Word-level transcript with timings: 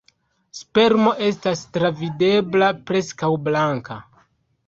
Spermo 0.59 1.11
estas 1.25 1.59
travidebla, 1.75 2.71
preskaŭ 2.87 3.31
blanka. 3.49 3.99